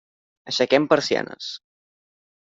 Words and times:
Aixequem 0.51 0.87
persianes. 0.95 1.51